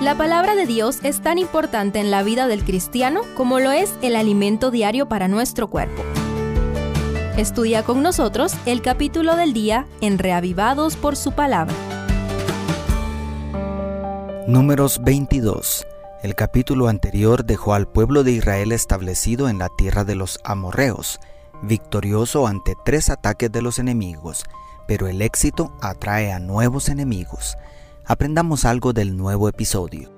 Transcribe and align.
La 0.00 0.16
palabra 0.16 0.54
de 0.54 0.64
Dios 0.64 1.00
es 1.02 1.20
tan 1.20 1.36
importante 1.36 2.00
en 2.00 2.10
la 2.10 2.22
vida 2.22 2.46
del 2.46 2.64
cristiano 2.64 3.20
como 3.36 3.60
lo 3.60 3.70
es 3.70 3.92
el 4.00 4.16
alimento 4.16 4.70
diario 4.70 5.10
para 5.10 5.28
nuestro 5.28 5.68
cuerpo. 5.68 6.02
Estudia 7.36 7.82
con 7.82 8.02
nosotros 8.02 8.54
el 8.64 8.80
capítulo 8.80 9.36
del 9.36 9.52
día 9.52 9.86
en 10.00 10.16
Reavivados 10.18 10.96
por 10.96 11.16
su 11.16 11.32
palabra. 11.32 11.74
Números 14.46 15.02
22. 15.04 15.86
El 16.22 16.34
capítulo 16.34 16.88
anterior 16.88 17.44
dejó 17.44 17.74
al 17.74 17.86
pueblo 17.86 18.24
de 18.24 18.32
Israel 18.32 18.72
establecido 18.72 19.50
en 19.50 19.58
la 19.58 19.68
tierra 19.68 20.04
de 20.04 20.14
los 20.14 20.40
amorreos, 20.44 21.20
victorioso 21.60 22.46
ante 22.46 22.74
tres 22.86 23.10
ataques 23.10 23.52
de 23.52 23.60
los 23.60 23.78
enemigos, 23.78 24.44
pero 24.88 25.08
el 25.08 25.20
éxito 25.20 25.76
atrae 25.82 26.32
a 26.32 26.38
nuevos 26.38 26.88
enemigos. 26.88 27.58
Aprendamos 28.10 28.64
algo 28.64 28.92
del 28.92 29.16
nuevo 29.16 29.48
episodio. 29.48 30.10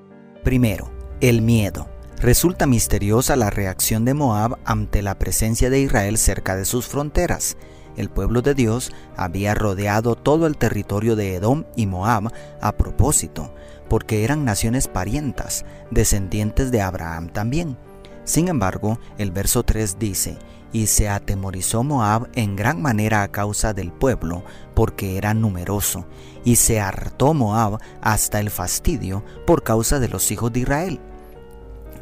Primero, 0.42 0.90
el 1.20 1.42
miedo. 1.42 1.90
Resulta 2.16 2.66
misteriosa 2.66 3.36
la 3.36 3.50
reacción 3.50 4.06
de 4.06 4.14
Moab 4.14 4.56
ante 4.64 5.02
la 5.02 5.18
presencia 5.18 5.68
de 5.68 5.80
Israel 5.80 6.16
cerca 6.16 6.56
de 6.56 6.64
sus 6.64 6.86
fronteras. 6.86 7.58
El 7.98 8.08
pueblo 8.08 8.40
de 8.40 8.54
Dios 8.54 8.92
había 9.14 9.54
rodeado 9.54 10.14
todo 10.14 10.46
el 10.46 10.56
territorio 10.56 11.16
de 11.16 11.34
Edom 11.34 11.64
y 11.76 11.84
Moab 11.84 12.32
a 12.62 12.72
propósito, 12.78 13.52
porque 13.90 14.24
eran 14.24 14.46
naciones 14.46 14.88
parientas, 14.88 15.66
descendientes 15.90 16.70
de 16.70 16.80
Abraham 16.80 17.28
también. 17.28 17.76
Sin 18.24 18.48
embargo, 18.48 18.98
el 19.18 19.30
verso 19.30 19.62
3 19.62 19.98
dice, 19.98 20.38
y 20.72 20.86
se 20.86 21.08
atemorizó 21.08 21.82
Moab 21.82 22.28
en 22.34 22.56
gran 22.56 22.80
manera 22.80 23.22
a 23.22 23.28
causa 23.28 23.74
del 23.74 23.92
pueblo, 23.92 24.42
porque 24.74 25.18
era 25.18 25.34
numeroso, 25.34 26.06
y 26.44 26.56
se 26.56 26.80
hartó 26.80 27.34
Moab 27.34 27.78
hasta 28.00 28.40
el 28.40 28.50
fastidio 28.50 29.24
por 29.46 29.62
causa 29.62 29.98
de 29.98 30.08
los 30.08 30.30
hijos 30.30 30.52
de 30.52 30.60
Israel, 30.60 31.00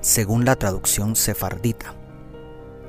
según 0.01 0.45
la 0.45 0.56
traducción 0.56 1.16
sefardita. 1.16 1.95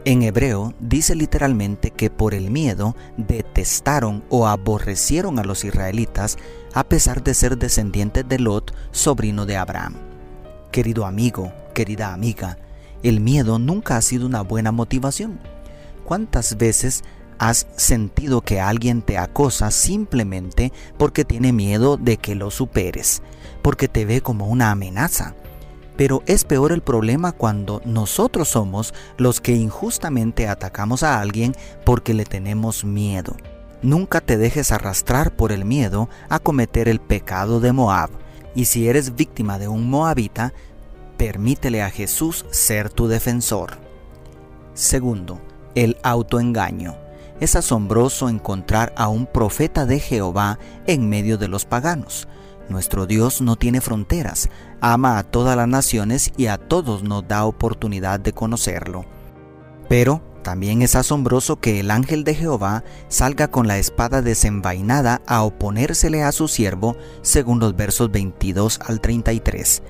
En 0.04 0.24
hebreo 0.24 0.74
dice 0.80 1.14
literalmente 1.14 1.92
que 1.92 2.10
por 2.10 2.34
el 2.34 2.50
miedo 2.50 2.96
detestaron 3.18 4.24
o 4.30 4.48
aborrecieron 4.48 5.38
a 5.38 5.44
los 5.44 5.64
israelitas 5.64 6.38
a 6.74 6.84
pesar 6.84 7.24
de 7.24 7.36
ser 7.36 7.58
descendientes 7.58 8.28
de 8.28 8.40
Lot, 8.40 8.74
sobrino 8.92 9.46
de 9.46 9.58
Abraham. 9.58 9.96
Querido 10.72 11.06
amigo, 11.06 11.54
querida 11.76 12.14
amiga, 12.14 12.58
el 13.04 13.20
miedo 13.20 13.60
nunca 13.60 13.98
ha 13.98 14.02
sido 14.02 14.26
una 14.26 14.42
buena 14.42 14.72
motivación. 14.72 15.40
¿Cuántas 16.04 16.58
veces 16.58 17.04
has 17.40 17.68
sentido 17.76 18.42
que 18.42 18.60
alguien 18.60 19.02
te 19.02 19.18
acosa 19.18 19.72
simplemente 19.72 20.72
porque 20.98 21.26
tiene 21.26 21.54
miedo 21.54 21.98
de 21.98 22.18
que 22.18 22.36
lo 22.36 22.52
superes, 22.52 23.22
porque 23.62 23.88
te 23.88 24.06
ve 24.06 24.22
como 24.22 24.48
una 24.48 24.72
amenaza? 24.72 25.36
Pero 25.98 26.24
es 26.26 26.46
peor 26.46 26.72
el 26.72 26.82
problema 26.82 27.32
cuando 27.32 27.82
nosotros 27.86 28.50
somos 28.50 28.94
los 29.18 29.42
que 29.42 29.56
injustamente 29.56 30.48
atacamos 30.48 31.04
a 31.04 31.20
alguien 31.20 31.56
porque 31.86 32.14
le 32.14 32.26
tenemos 32.26 32.84
miedo. 32.84 33.36
Nunca 33.84 34.22
te 34.22 34.38
dejes 34.38 34.72
arrastrar 34.72 35.36
por 35.36 35.52
el 35.52 35.66
miedo 35.66 36.08
a 36.30 36.40
cometer 36.40 36.88
el 36.88 37.00
pecado 37.00 37.60
de 37.60 37.72
Moab. 37.72 38.10
Y 38.54 38.66
si 38.66 38.88
eres 38.88 39.16
víctima 39.16 39.58
de 39.58 39.68
un 39.68 39.90
moabita, 39.90 40.54
permítele 41.18 41.82
a 41.82 41.90
Jesús 41.90 42.46
ser 42.52 42.90
tu 42.90 43.08
defensor. 43.08 43.78
Segundo, 44.74 45.40
el 45.76 45.98
autoengaño. 46.04 46.96
Es 47.40 47.56
asombroso 47.56 48.30
encontrar 48.30 48.94
a 48.96 49.08
un 49.08 49.26
profeta 49.26 49.86
de 49.86 50.00
Jehová 50.00 50.60
en 50.86 51.10
medio 51.10 51.38
de 51.38 51.48
los 51.48 51.66
paganos. 51.66 52.28
Nuestro 52.70 53.08
Dios 53.08 53.42
no 53.42 53.56
tiene 53.56 53.82
fronteras, 53.82 54.50
ama 54.80 55.18
a 55.18 55.24
todas 55.24 55.58
las 55.58 55.68
naciones 55.68 56.32
y 56.38 56.46
a 56.46 56.58
todos 56.58 57.04
nos 57.04 57.28
da 57.28 57.46
oportunidad 57.46 58.20
de 58.20 58.34
conocerlo. 58.34 59.06
Pero 59.90 60.22
también 60.44 60.82
es 60.82 60.96
asombroso 60.96 61.60
que 61.60 61.80
el 61.80 61.92
ángel 61.92 62.24
de 62.24 62.36
Jehová 62.36 62.84
salga 63.10 63.50
con 63.50 63.68
la 63.68 63.78
espada 63.78 64.22
desenvainada 64.22 65.22
a 65.26 65.44
oponérsele 65.44 66.24
a 66.24 66.32
su 66.32 66.48
siervo, 66.48 66.96
según 67.22 67.60
los 67.60 67.76
versos 67.76 68.12
22 68.12 68.80
al 68.86 69.02
33 69.02 69.82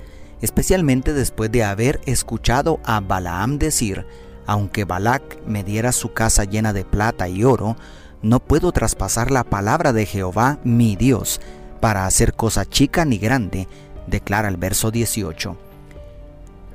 especialmente 0.42 1.14
después 1.14 1.50
de 1.50 1.64
haber 1.64 2.00
escuchado 2.04 2.80
a 2.84 3.00
Balaam 3.00 3.58
decir, 3.58 4.04
aunque 4.46 4.84
Balac 4.84 5.40
me 5.46 5.64
diera 5.64 5.92
su 5.92 6.12
casa 6.12 6.44
llena 6.44 6.72
de 6.72 6.84
plata 6.84 7.28
y 7.28 7.44
oro, 7.44 7.76
no 8.20 8.40
puedo 8.40 8.72
traspasar 8.72 9.30
la 9.30 9.44
palabra 9.44 9.92
de 9.92 10.04
Jehová, 10.04 10.58
mi 10.64 10.96
Dios, 10.96 11.40
para 11.80 12.06
hacer 12.06 12.34
cosa 12.34 12.64
chica 12.66 13.04
ni 13.04 13.18
grande, 13.18 13.66
declara 14.06 14.48
el 14.48 14.56
verso 14.56 14.90
18. 14.90 15.56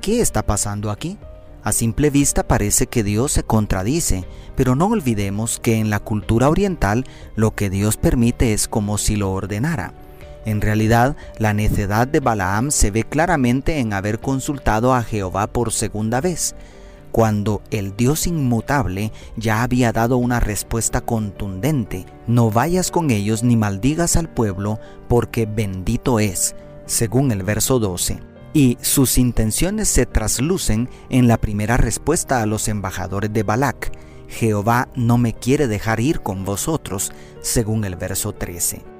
¿Qué 0.00 0.20
está 0.20 0.42
pasando 0.42 0.90
aquí? 0.90 1.18
A 1.62 1.72
simple 1.72 2.10
vista 2.10 2.46
parece 2.46 2.86
que 2.86 3.02
Dios 3.02 3.32
se 3.32 3.42
contradice, 3.42 4.24
pero 4.56 4.74
no 4.74 4.86
olvidemos 4.86 5.58
que 5.58 5.76
en 5.76 5.90
la 5.90 6.00
cultura 6.00 6.48
oriental 6.48 7.04
lo 7.36 7.54
que 7.54 7.68
Dios 7.68 7.96
permite 7.96 8.52
es 8.52 8.68
como 8.68 8.96
si 8.96 9.16
lo 9.16 9.32
ordenara. 9.32 9.92
En 10.48 10.62
realidad, 10.62 11.14
la 11.36 11.52
necedad 11.52 12.08
de 12.08 12.20
Balaam 12.20 12.70
se 12.70 12.90
ve 12.90 13.04
claramente 13.04 13.80
en 13.80 13.92
haber 13.92 14.18
consultado 14.18 14.94
a 14.94 15.02
Jehová 15.02 15.46
por 15.46 15.74
segunda 15.74 16.22
vez, 16.22 16.54
cuando 17.12 17.60
el 17.70 17.94
Dios 17.98 18.26
inmutable 18.26 19.12
ya 19.36 19.62
había 19.62 19.92
dado 19.92 20.16
una 20.16 20.40
respuesta 20.40 21.02
contundente, 21.02 22.06
no 22.26 22.50
vayas 22.50 22.90
con 22.90 23.10
ellos 23.10 23.42
ni 23.42 23.56
maldigas 23.56 24.16
al 24.16 24.30
pueblo, 24.30 24.80
porque 25.06 25.44
bendito 25.44 26.18
es, 26.18 26.56
según 26.86 27.30
el 27.30 27.42
verso 27.42 27.78
12. 27.78 28.20
Y 28.54 28.78
sus 28.80 29.18
intenciones 29.18 29.88
se 29.88 30.06
traslucen 30.06 30.88
en 31.10 31.28
la 31.28 31.36
primera 31.36 31.76
respuesta 31.76 32.40
a 32.40 32.46
los 32.46 32.68
embajadores 32.68 33.34
de 33.34 33.42
Balac. 33.42 33.92
Jehová 34.28 34.88
no 34.94 35.18
me 35.18 35.34
quiere 35.34 35.68
dejar 35.68 36.00
ir 36.00 36.22
con 36.22 36.46
vosotros, 36.46 37.12
según 37.42 37.84
el 37.84 37.96
verso 37.96 38.32
13. 38.32 38.97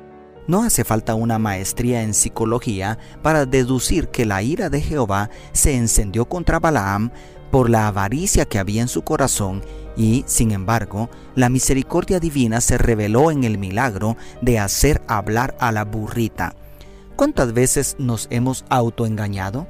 No 0.48 0.62
hace 0.62 0.82
falta 0.82 1.14
una 1.14 1.38
maestría 1.38 2.02
en 2.02 2.14
psicología 2.14 2.98
para 3.22 3.44
deducir 3.44 4.08
que 4.08 4.24
la 4.24 4.42
ira 4.42 4.70
de 4.70 4.80
Jehová 4.80 5.28
se 5.52 5.76
encendió 5.76 6.24
contra 6.24 6.58
Balaam 6.58 7.10
por 7.50 7.68
la 7.68 7.86
avaricia 7.86 8.46
que 8.46 8.58
había 8.58 8.80
en 8.80 8.88
su 8.88 9.02
corazón 9.02 9.62
y, 9.94 10.24
sin 10.26 10.52
embargo, 10.52 11.10
la 11.34 11.50
misericordia 11.50 12.18
divina 12.18 12.62
se 12.62 12.78
reveló 12.78 13.30
en 13.30 13.44
el 13.44 13.58
milagro 13.58 14.16
de 14.40 14.58
hacer 14.58 15.02
hablar 15.06 15.54
a 15.60 15.70
la 15.70 15.84
burrita. 15.84 16.54
¿Cuántas 17.14 17.52
veces 17.52 17.96
nos 17.98 18.26
hemos 18.30 18.64
autoengañado? 18.70 19.66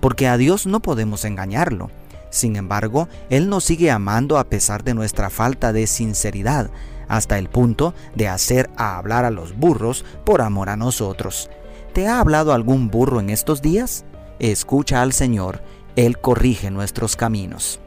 Porque 0.00 0.26
a 0.26 0.36
Dios 0.36 0.66
no 0.66 0.80
podemos 0.80 1.24
engañarlo. 1.24 1.88
Sin 2.36 2.56
embargo, 2.56 3.08
Él 3.30 3.48
nos 3.48 3.64
sigue 3.64 3.90
amando 3.90 4.36
a 4.36 4.44
pesar 4.44 4.84
de 4.84 4.92
nuestra 4.92 5.30
falta 5.30 5.72
de 5.72 5.86
sinceridad, 5.86 6.68
hasta 7.08 7.38
el 7.38 7.48
punto 7.48 7.94
de 8.14 8.28
hacer 8.28 8.68
a 8.76 8.98
hablar 8.98 9.24
a 9.24 9.30
los 9.30 9.56
burros 9.56 10.04
por 10.26 10.42
amor 10.42 10.68
a 10.68 10.76
nosotros. 10.76 11.48
¿Te 11.94 12.08
ha 12.08 12.20
hablado 12.20 12.52
algún 12.52 12.90
burro 12.90 13.20
en 13.20 13.30
estos 13.30 13.62
días? 13.62 14.04
Escucha 14.38 15.00
al 15.00 15.14
Señor, 15.14 15.62
Él 15.96 16.18
corrige 16.18 16.70
nuestros 16.70 17.16
caminos. 17.16 17.80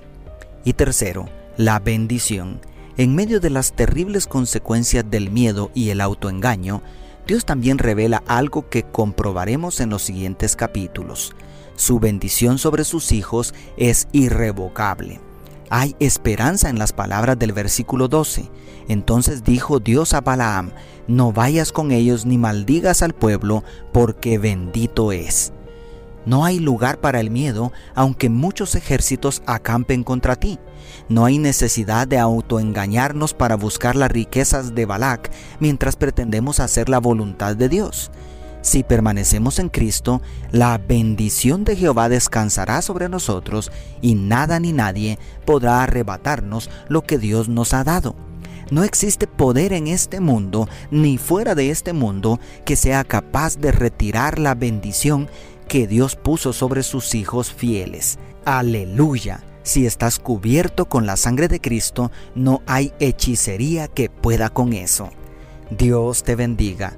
Y 0.65 0.73
tercero, 0.73 1.29
la 1.55 1.77
bendición. 1.77 2.59
En 2.97 3.13
medio 3.13 3.39
de 3.39 3.51
las 3.51 3.73
terribles 3.73 4.25
consecuencias 4.25 5.05
del 5.07 5.29
miedo 5.29 5.69
y 5.75 5.91
el 5.91 6.01
autoengaño, 6.01 6.81
Dios 7.27 7.45
también 7.45 7.77
revela 7.77 8.23
algo 8.25 8.67
que 8.67 8.81
comprobaremos 8.81 9.79
en 9.79 9.91
los 9.91 10.01
siguientes 10.01 10.55
capítulos. 10.55 11.35
Su 11.79 11.97
bendición 11.97 12.57
sobre 12.57 12.83
sus 12.83 13.13
hijos 13.13 13.53
es 13.77 14.09
irrevocable. 14.11 15.21
Hay 15.69 15.95
esperanza 16.01 16.69
en 16.69 16.77
las 16.77 16.91
palabras 16.91 17.39
del 17.39 17.53
versículo 17.53 18.09
12. 18.09 18.51
Entonces 18.89 19.45
dijo 19.45 19.79
Dios 19.79 20.13
a 20.13 20.19
Balaam, 20.19 20.73
no 21.07 21.31
vayas 21.31 21.71
con 21.71 21.93
ellos 21.93 22.25
ni 22.25 22.37
maldigas 22.37 23.01
al 23.01 23.13
pueblo, 23.13 23.63
porque 23.93 24.37
bendito 24.37 25.13
es. 25.13 25.53
No 26.25 26.43
hay 26.43 26.59
lugar 26.59 26.99
para 26.99 27.21
el 27.21 27.29
miedo, 27.29 27.71
aunque 27.95 28.27
muchos 28.27 28.75
ejércitos 28.75 29.41
acampen 29.45 30.03
contra 30.03 30.35
ti. 30.35 30.59
No 31.07 31.23
hay 31.23 31.37
necesidad 31.37 32.09
de 32.09 32.19
autoengañarnos 32.19 33.33
para 33.33 33.55
buscar 33.55 33.95
las 33.95 34.11
riquezas 34.11 34.75
de 34.75 34.85
Balac 34.85 35.31
mientras 35.61 35.95
pretendemos 35.95 36.59
hacer 36.59 36.89
la 36.89 36.99
voluntad 36.99 37.55
de 37.55 37.69
Dios. 37.69 38.11
Si 38.61 38.83
permanecemos 38.83 39.57
en 39.59 39.69
Cristo, 39.69 40.21
la 40.51 40.77
bendición 40.77 41.63
de 41.63 41.75
Jehová 41.75 42.09
descansará 42.09 42.81
sobre 42.81 43.07
nosotros 43.07 43.71
y 44.01 44.15
nada 44.15 44.59
ni 44.59 44.73
nadie 44.73 45.17
podrá 45.45 45.83
arrebatarnos 45.83 46.69
lo 46.89 47.03
que 47.03 47.17
Dios 47.17 47.47
nos 47.47 47.73
ha 47.73 47.83
dado. 47.83 48.15
No 48.69 48.83
existe 48.83 49.27
poder 49.27 49.73
en 49.73 49.87
este 49.87 50.19
mundo 50.19 50.67
ni 50.91 51.17
fuera 51.17 51.55
de 51.55 51.71
este 51.71 51.93
mundo 51.93 52.39
que 52.65 52.75
sea 52.75 53.03
capaz 53.03 53.57
de 53.57 53.71
retirar 53.71 54.37
la 54.37 54.55
bendición 54.55 55.29
que 55.67 55.87
Dios 55.87 56.15
puso 56.15 56.53
sobre 56.53 56.83
sus 56.83 57.15
hijos 57.15 57.51
fieles. 57.51 58.19
Aleluya. 58.45 59.43
Si 59.63 59.85
estás 59.85 60.19
cubierto 60.19 60.85
con 60.85 61.05
la 61.05 61.15
sangre 61.15 61.47
de 61.47 61.61
Cristo, 61.61 62.11
no 62.35 62.61
hay 62.65 62.93
hechicería 62.99 63.87
que 63.87 64.09
pueda 64.09 64.49
con 64.49 64.73
eso. 64.73 65.09
Dios 65.69 66.23
te 66.23 66.35
bendiga 66.35 66.97